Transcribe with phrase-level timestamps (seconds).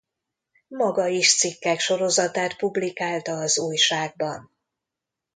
[0.67, 4.51] Maga is cikkek sorozatát publikálta az újságban.